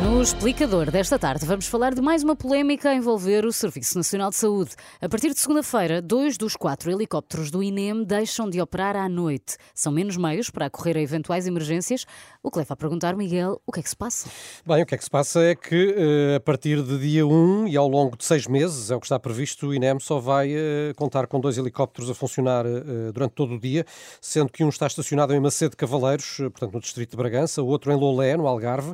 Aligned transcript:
no 0.00 0.09
No 0.20 0.24
explicador 0.24 0.90
desta 0.90 1.18
tarde, 1.18 1.46
vamos 1.46 1.66
falar 1.66 1.94
de 1.94 2.02
mais 2.02 2.22
uma 2.22 2.36
polémica 2.36 2.90
a 2.90 2.94
envolver 2.94 3.46
o 3.46 3.50
Serviço 3.50 3.96
Nacional 3.96 4.28
de 4.28 4.36
Saúde. 4.36 4.72
A 5.00 5.08
partir 5.08 5.32
de 5.32 5.40
segunda-feira, 5.40 6.02
dois 6.02 6.36
dos 6.36 6.56
quatro 6.56 6.90
helicópteros 6.90 7.50
do 7.50 7.62
INEM 7.62 8.04
deixam 8.04 8.46
de 8.50 8.60
operar 8.60 8.96
à 8.96 9.08
noite. 9.08 9.56
São 9.74 9.90
menos 9.90 10.18
meios 10.18 10.50
para 10.50 10.66
acorrer 10.66 10.98
a 10.98 11.00
eventuais 11.00 11.46
emergências, 11.46 12.04
o 12.42 12.50
que 12.50 12.58
leva 12.58 12.74
a 12.74 12.76
perguntar, 12.76 13.16
Miguel, 13.16 13.62
o 13.66 13.72
que 13.72 13.80
é 13.80 13.82
que 13.82 13.88
se 13.88 13.96
passa? 13.96 14.28
Bem, 14.66 14.82
o 14.82 14.86
que 14.86 14.94
é 14.94 14.98
que 14.98 15.04
se 15.04 15.10
passa 15.10 15.40
é 15.40 15.54
que 15.54 15.94
eh, 15.96 16.36
a 16.36 16.40
partir 16.40 16.82
de 16.82 16.98
dia 16.98 17.26
1 17.26 17.68
e 17.68 17.76
ao 17.78 17.88
longo 17.88 18.14
de 18.14 18.26
seis 18.26 18.46
meses, 18.46 18.90
é 18.90 18.96
o 18.96 19.00
que 19.00 19.06
está 19.06 19.18
previsto, 19.18 19.68
o 19.68 19.74
INEM 19.74 20.00
só 20.00 20.18
vai 20.18 20.52
eh, 20.52 20.92
contar 20.96 21.28
com 21.28 21.40
dois 21.40 21.56
helicópteros 21.56 22.10
a 22.10 22.14
funcionar 22.14 22.66
eh, 22.66 23.10
durante 23.10 23.32
todo 23.32 23.54
o 23.54 23.58
dia, 23.58 23.86
sendo 24.20 24.52
que 24.52 24.62
um 24.62 24.68
está 24.68 24.86
estacionado 24.86 25.32
em 25.32 25.40
Macedo 25.40 25.70
de 25.70 25.78
Cavaleiros, 25.78 26.36
portanto 26.36 26.74
no 26.74 26.80
distrito 26.80 27.12
de 27.12 27.16
Bragança, 27.16 27.62
o 27.62 27.66
outro 27.66 27.90
em 27.90 27.96
Lolé, 27.96 28.36
no 28.36 28.46
Algarve, 28.46 28.92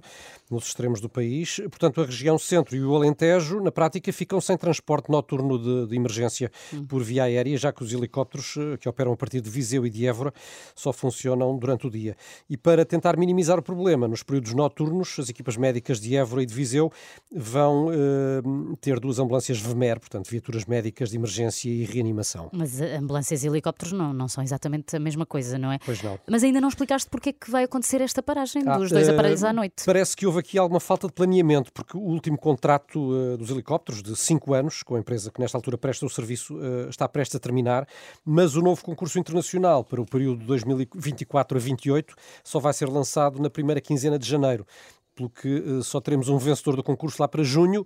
nos 0.49 0.67
extremos 0.67 1.01
do 1.01 1.09
país. 1.17 1.61
Portanto, 1.71 2.03
a 2.03 2.05
região 2.05 2.39
centro 2.39 2.77
e 2.77 2.85
o 2.85 2.95
Alentejo, 2.95 3.59
na 3.61 3.73
prática, 3.73 4.13
ficam 4.13 4.39
sem 4.39 4.57
transporte 4.57 5.11
noturno 5.11 5.59
de, 5.59 5.89
de 5.89 5.97
emergência 5.97 6.53
por 6.87 7.03
via 7.03 7.25
aérea, 7.25 7.57
já 7.57 7.73
que 7.73 7.83
os 7.83 7.91
helicópteros 7.91 8.57
eh, 8.59 8.77
que 8.77 8.87
operam 8.87 9.13
a 9.13 9.17
partir 9.17 9.41
de 9.41 9.49
Viseu 9.49 9.87
e 9.87 9.91
de 9.91 10.07
Évora 10.07 10.33
só 10.75 10.93
funcionam 10.93 11.57
durante 11.57 11.87
o 11.87 11.91
dia. 11.91 12.15
E 12.51 12.57
para 12.57 12.85
tentar 12.85 13.17
minimizar 13.17 13.59
o 13.59 13.63
problema, 13.63 14.07
nos 14.07 14.23
períodos 14.23 14.53
noturnos, 14.53 15.17
as 15.19 15.31
equipas 15.31 15.57
médicas 15.57 15.99
de 15.99 16.15
Évora 16.15 16.43
e 16.43 16.47
de 16.47 16.53
Viseu 16.53 16.93
vão 17.33 17.91
eh, 17.91 17.97
ter 18.81 19.01
duas 19.01 19.19
ambulâncias 19.19 19.59
VMER, 19.59 19.99
portanto, 19.99 20.29
viaturas 20.31 20.67
médicas 20.67 21.09
de 21.11 21.17
emergência 21.17 21.71
e 21.71 21.85
reanimação. 21.85 22.51
Mas 22.53 22.79
ambulâncias 22.81 23.43
e 23.43 23.47
helicópteros 23.47 23.93
não, 23.93 24.13
não 24.13 24.29
são 24.29 24.45
exatamente 24.45 24.95
a 24.95 25.01
mesma 25.01 25.25
coisa, 25.25 25.57
não 25.57 25.73
é? 25.73 25.79
Pois 25.85 26.03
não. 26.03 26.19
Mas 26.29 26.45
ainda 26.45 26.61
não 26.61 26.69
explicaste 26.69 27.09
porque 27.09 27.31
é 27.31 27.33
que 27.33 27.51
vai 27.51 27.65
acontecer 27.65 28.03
esta 28.03 28.23
paragem 28.23 28.63
ah, 28.67 28.77
dos 28.77 28.91
dois 28.91 29.09
uh, 29.09 29.13
aparelhos 29.13 29.43
à 29.43 29.53
noite. 29.53 29.85
Parece 29.87 30.15
que 30.15 30.27
houve 30.27 30.41
aqui 30.41 30.59
alguma 30.59 30.81
falta 30.81 31.06
de 31.07 31.13
planeamento, 31.13 31.73
porque 31.73 31.97
o 31.97 32.01
último 32.01 32.39
contrato 32.39 32.99
uh, 32.99 33.37
dos 33.37 33.51
helicópteros, 33.51 34.03
de 34.03 34.15
5 34.17 34.55
anos, 34.55 34.83
com 34.83 34.97
a 34.97 34.99
empresa 34.99 35.31
que 35.31 35.41
nesta 35.41 35.57
altura 35.57 35.79
presta 35.79 36.07
o 36.07 36.11
serviço, 36.11 36.57
uh, 36.57 36.89
está 36.89 37.09
prestes 37.09 37.37
a 37.37 37.41
terminar, 37.41 37.87
mas 38.25 38.57
o 38.57 38.63
novo 38.63 38.85
concurso 38.85 39.19
internacional 39.19 39.85
para 39.85 40.01
o 40.01 40.07
período 40.07 40.41
de 40.41 40.47
2024 40.47 41.57
a 41.57 41.59
2028 41.59 42.15
só 42.45 42.59
vai 42.59 42.73
ser 42.73 42.89
lançado 42.89 43.41
na 43.41 43.51
primeira 43.51 43.81
quinzena 43.81 44.19
de 44.19 44.29
janeiro 44.29 44.67
pelo 45.17 45.31
que 45.31 45.49
uh, 45.49 45.83
só 45.83 46.01
teremos 46.01 46.29
um 46.29 46.37
vencedor 46.37 46.77
do 46.77 46.83
concurso 46.83 47.21
lá 47.21 47.27
para 47.27 47.43
junho 47.43 47.85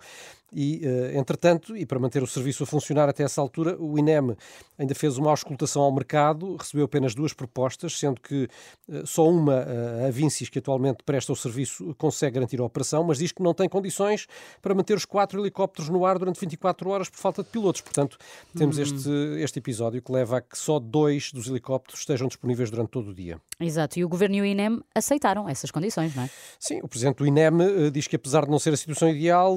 e, 0.52 0.82
uh, 0.84 1.16
entretanto, 1.16 1.76
e 1.76 1.86
para 1.86 1.98
manter 2.00 2.22
o 2.24 2.26
serviço 2.26 2.64
a 2.64 2.66
funcionar 2.66 3.08
até 3.08 3.22
essa 3.22 3.40
altura, 3.40 3.76
o 3.78 3.96
INEM 3.96 4.36
ainda 4.76 4.94
fez 4.96 5.16
uma 5.16 5.30
auscultação 5.30 5.82
ao 5.82 5.92
mercado, 5.92 6.56
recebeu 6.56 6.86
apenas 6.86 7.14
duas 7.14 7.32
propostas, 7.32 7.96
sendo 7.96 8.20
que 8.20 8.48
uh, 8.88 9.06
só 9.06 9.28
uma, 9.30 9.64
a 10.06 10.10
Vincis, 10.10 10.48
que 10.48 10.58
atualmente 10.58 11.04
presta 11.04 11.32
o 11.32 11.36
serviço, 11.36 11.94
consegue 11.96 12.34
garantir 12.34 12.60
a 12.60 12.64
operação, 12.64 13.04
mas 13.04 13.18
diz 13.18 13.30
que 13.30 13.42
não 13.42 13.54
tem 13.54 13.68
condições 13.68 14.26
para 14.60 14.74
manter 14.74 14.94
os 14.94 15.04
quatro 15.04 15.40
helicópteros 15.40 15.88
no 15.88 16.04
ar 16.04 16.18
durante 16.18 16.40
24 16.40 16.90
horas 16.90 17.08
por 17.08 17.18
falta 17.18 17.44
de 17.44 17.48
pilotos. 17.48 17.80
Portanto, 17.80 18.18
temos 18.56 18.76
hum. 18.76 18.82
este, 18.82 19.10
este 19.40 19.58
episódio 19.60 20.02
que 20.02 20.10
leva 20.10 20.38
a 20.38 20.40
que 20.40 20.58
só 20.58 20.80
dois 20.80 21.30
dos 21.32 21.46
helicópteros 21.46 22.00
estejam 22.00 22.26
disponíveis 22.26 22.70
durante 22.70 22.90
todo 22.90 23.10
o 23.10 23.14
dia. 23.14 23.40
Exato, 23.60 24.00
e 24.00 24.04
o 24.04 24.08
Governo 24.08 24.36
e 24.36 24.40
o 24.40 24.44
INEM 24.44 24.80
aceitaram 24.92 25.48
essas 25.48 25.70
condições, 25.70 26.16
não 26.16 26.24
é? 26.24 26.30
Sim, 26.58 26.80
o 26.82 26.88
Presidente 26.88 27.19
do 27.20 27.26
INEM 27.26 27.52
uh, 27.60 27.90
diz 27.90 28.06
que 28.06 28.16
apesar 28.16 28.46
de 28.46 28.50
não 28.50 28.58
ser 28.58 28.72
a 28.72 28.76
situação 28.76 29.10
ideal, 29.10 29.56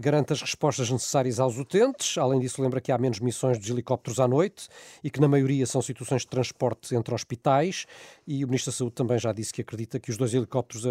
garante 0.00 0.34
as 0.34 0.42
respostas 0.42 0.90
necessárias 0.90 1.40
aos 1.40 1.56
utentes. 1.56 2.18
Além 2.18 2.38
disso, 2.38 2.60
lembra 2.60 2.80
que 2.82 2.92
há 2.92 2.98
menos 2.98 3.18
missões 3.18 3.58
dos 3.58 3.68
helicópteros 3.70 4.20
à 4.20 4.28
noite 4.28 4.68
e 5.02 5.10
que, 5.10 5.20
na 5.20 5.26
maioria, 5.26 5.64
são 5.64 5.80
situações 5.80 6.22
de 6.22 6.28
transporte 6.28 6.94
entre 6.94 7.14
hospitais. 7.14 7.86
E 8.26 8.44
o 8.44 8.48
Ministro 8.48 8.70
da 8.72 8.76
Saúde 8.76 8.94
também 8.94 9.18
já 9.18 9.32
disse 9.32 9.54
que 9.54 9.62
acredita 9.62 9.98
que 9.98 10.10
os 10.10 10.18
dois 10.18 10.34
helicópteros 10.34 10.86
a, 10.86 10.90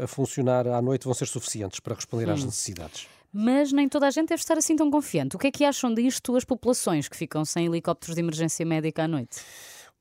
a, 0.00 0.04
a 0.04 0.06
funcionar 0.06 0.66
à 0.66 0.80
noite 0.80 1.04
vão 1.04 1.12
ser 1.12 1.26
suficientes 1.26 1.80
para 1.80 1.94
responder 1.94 2.28
hum. 2.28 2.32
às 2.32 2.42
necessidades. 2.42 3.06
Mas 3.32 3.72
nem 3.72 3.88
toda 3.88 4.06
a 4.06 4.10
gente 4.10 4.28
deve 4.28 4.40
estar 4.40 4.56
assim 4.56 4.74
tão 4.74 4.90
confiante. 4.90 5.36
O 5.36 5.38
que 5.38 5.48
é 5.48 5.50
que 5.50 5.64
acham 5.64 5.92
disto 5.92 6.34
as 6.34 6.44
populações 6.44 7.08
que 7.08 7.16
ficam 7.16 7.44
sem 7.44 7.66
helicópteros 7.66 8.14
de 8.14 8.22
emergência 8.22 8.64
médica 8.64 9.04
à 9.04 9.08
noite? 9.08 9.40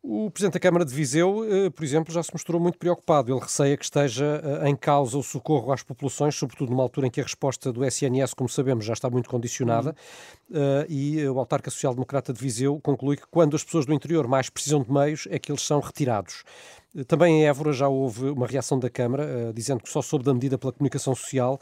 O 0.01 0.31
Presidente 0.31 0.53
da 0.53 0.59
Câmara 0.61 0.85
de 0.85 0.93
Viseu, 0.93 1.43
eh, 1.43 1.69
por 1.69 1.83
exemplo, 1.83 2.13
já 2.13 2.23
se 2.23 2.31
mostrou 2.31 2.59
muito 2.59 2.77
preocupado. 2.77 3.33
Ele 3.33 3.39
receia 3.41 3.75
que 3.75 3.83
esteja 3.83 4.41
eh, 4.43 4.69
em 4.69 4.75
causa 4.75 5.17
o 5.17 5.23
socorro 5.23 5.73
às 5.73 5.83
populações, 5.83 6.35
sobretudo 6.35 6.69
numa 6.69 6.83
altura 6.83 7.07
em 7.07 7.09
que 7.09 7.19
a 7.19 7.23
resposta 7.23 7.73
do 7.73 7.83
SNS, 7.83 8.33
como 8.33 8.47
sabemos, 8.47 8.85
já 8.85 8.93
está 8.93 9.09
muito 9.09 9.29
condicionada. 9.29 9.93
Uhum. 10.49 10.85
E 10.87 11.27
o 11.27 11.37
autarca 11.37 11.69
social-democrata 11.69 12.31
de 12.33 12.39
Viseu 12.39 12.79
conclui 12.81 13.17
que 13.17 13.27
quando 13.29 13.55
as 13.55 13.63
pessoas 13.63 13.85
do 13.85 13.93
interior 13.93 14.25
mais 14.27 14.49
precisam 14.49 14.81
de 14.81 14.91
meios, 14.91 15.27
é 15.29 15.37
que 15.37 15.51
eles 15.51 15.61
são 15.61 15.79
retirados. 15.79 16.43
Também 17.07 17.41
em 17.41 17.45
Évora 17.45 17.71
já 17.71 17.87
houve 17.87 18.29
uma 18.29 18.47
reação 18.47 18.79
da 18.79 18.89
Câmara, 18.89 19.53
dizendo 19.53 19.83
que 19.83 19.89
só 19.89 20.01
soube 20.01 20.25
da 20.25 20.33
medida 20.33 20.57
pela 20.57 20.73
comunicação 20.73 21.13
social 21.13 21.59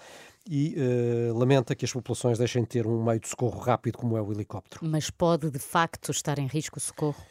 e 0.49 0.75
uh, 0.77 1.37
lamenta 1.37 1.75
que 1.75 1.83
as 1.83 1.91
populações 1.91 2.37
deixem 2.37 2.61
de 2.61 2.69
ter 2.69 2.87
um 2.87 3.03
meio 3.03 3.19
de 3.19 3.27
socorro 3.27 3.59
rápido 3.59 3.97
como 3.97 4.17
é 4.17 4.21
o 4.21 4.31
helicóptero. 4.31 4.85
Mas 4.85 5.09
pode 5.09 5.49
de 5.51 5.59
facto 5.59 6.11
estar 6.11 6.39
em 6.39 6.47
risco 6.47 6.77
o 6.77 6.81
socorro? 6.81 7.21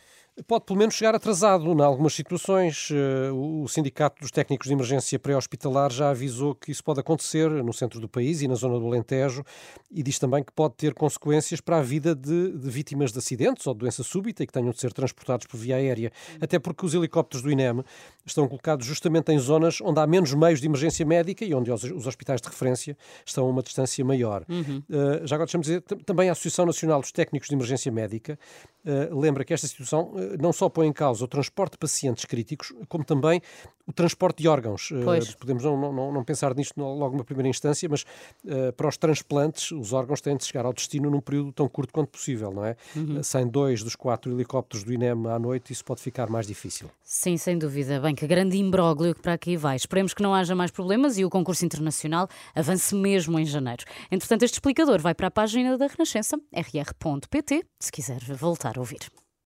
Pode 0.44 0.64
pelo 0.64 0.78
menos 0.78 0.94
chegar 0.94 1.14
atrasado. 1.14 1.64
Em 1.72 1.80
algumas 1.80 2.14
situações, 2.14 2.88
eh, 2.92 3.30
o 3.32 3.66
Sindicato 3.68 4.20
dos 4.20 4.30
Técnicos 4.30 4.66
de 4.66 4.72
Emergência 4.72 5.18
Pré-Hospitalar 5.18 5.90
já 5.90 6.10
avisou 6.10 6.54
que 6.54 6.70
isso 6.70 6.84
pode 6.84 7.00
acontecer 7.00 7.48
no 7.50 7.72
centro 7.72 8.00
do 8.00 8.08
país 8.08 8.42
e 8.42 8.48
na 8.48 8.54
zona 8.54 8.78
do 8.78 8.86
Alentejo 8.86 9.42
e 9.90 10.02
diz 10.02 10.18
também 10.18 10.44
que 10.44 10.52
pode 10.52 10.74
ter 10.74 10.92
consequências 10.94 11.60
para 11.60 11.78
a 11.78 11.82
vida 11.82 12.14
de, 12.14 12.52
de 12.52 12.70
vítimas 12.70 13.12
de 13.12 13.18
acidentes 13.18 13.66
ou 13.66 13.72
de 13.72 13.80
doença 13.80 14.02
súbita 14.02 14.42
e 14.42 14.46
que 14.46 14.52
tenham 14.52 14.70
de 14.70 14.80
ser 14.80 14.92
transportados 14.92 15.46
por 15.46 15.56
via 15.56 15.76
aérea. 15.76 16.12
Até 16.40 16.58
porque 16.58 16.84
os 16.84 16.94
helicópteros 16.94 17.42
do 17.42 17.50
INEM 17.50 17.82
estão 18.24 18.46
colocados 18.46 18.84
justamente 18.86 19.32
em 19.32 19.38
zonas 19.38 19.80
onde 19.80 20.00
há 20.00 20.06
menos 20.06 20.34
meios 20.34 20.60
de 20.60 20.66
emergência 20.66 21.06
médica 21.06 21.44
e 21.44 21.54
onde 21.54 21.70
os, 21.70 21.84
os 21.84 22.06
hospitais 22.06 22.40
de 22.40 22.48
referência 22.48 22.96
estão 23.24 23.46
a 23.46 23.48
uma 23.48 23.62
distância 23.62 24.04
maior. 24.04 24.44
Uhum. 24.48 24.82
Uh, 24.90 25.26
já 25.26 25.36
agora 25.36 25.46
deixamos 25.46 25.66
dizer, 25.66 25.80
também 26.04 26.28
a 26.28 26.32
Associação 26.32 26.66
Nacional 26.66 27.00
dos 27.00 27.12
Técnicos 27.12 27.48
de 27.48 27.54
Emergência 27.54 27.90
Médica 27.90 28.38
lembra 29.10 29.44
que 29.44 29.52
esta 29.52 29.66
situação 29.66 30.12
uh, 30.12 30.40
não 30.40 30.52
só 30.52 30.68
põe 30.68 30.86
em 30.86 30.92
causa 30.92 31.24
o 31.24 31.28
transporte 31.28 31.72
de 31.72 31.78
pacientes 31.78 32.24
críticos, 32.24 32.72
como 32.88 33.04
também 33.04 33.40
o 33.86 33.92
transporte 33.92 34.42
de 34.42 34.48
órgãos. 34.48 34.92
Pois. 35.04 35.34
podemos 35.34 35.62
não, 35.62 35.92
não, 35.92 36.12
não, 36.12 36.24
pensar 36.24 36.54
nisto 36.54 36.78
logo 36.80 37.12
numa 37.12 37.24
primeira 37.24 37.48
instância, 37.48 37.88
mas 37.88 38.04
para 38.76 38.88
os 38.88 38.96
transplantes, 38.96 39.70
os 39.70 39.92
órgãos 39.92 40.20
têm 40.20 40.36
de 40.36 40.44
chegar 40.44 40.66
ao 40.66 40.72
destino 40.72 41.10
num 41.10 41.20
período 41.20 41.52
tão 41.52 41.68
curto 41.68 41.92
quanto 41.92 42.08
possível, 42.08 42.50
não 42.52 42.64
é? 42.64 42.76
Uhum. 42.94 43.22
sem 43.22 43.46
dois 43.46 43.82
dos 43.82 43.94
quatro 43.94 44.32
helicópteros 44.32 44.84
do 44.84 44.92
INEM 44.92 45.26
à 45.28 45.38
noite, 45.38 45.72
isso 45.72 45.84
pode 45.84 46.00
ficar 46.00 46.28
mais 46.28 46.46
difícil. 46.46 46.90
Sim, 47.02 47.36
sem 47.36 47.58
dúvida. 47.58 48.00
Bem, 48.00 48.14
que 48.14 48.26
grande 48.26 48.56
imbróglio 48.56 49.14
que 49.14 49.22
para 49.22 49.34
aqui 49.34 49.56
vai. 49.56 49.76
Esperemos 49.76 50.12
que 50.12 50.22
não 50.22 50.34
haja 50.34 50.54
mais 50.54 50.70
problemas 50.70 51.18
e 51.18 51.24
o 51.24 51.30
concurso 51.30 51.64
internacional 51.64 52.28
avance 52.54 52.94
mesmo 52.94 53.38
em 53.38 53.44
janeiro. 53.44 53.84
Entretanto, 54.10 54.44
este 54.44 54.54
explicador 54.54 55.00
vai 55.00 55.14
para 55.14 55.28
a 55.28 55.30
página 55.30 55.78
da 55.78 55.86
Renascença, 55.86 56.36
rr.pt, 56.52 57.64
se 57.78 57.92
quiser 57.92 58.20
voltar 58.34 58.76
a 58.76 58.80
ouvir. 58.80 59.25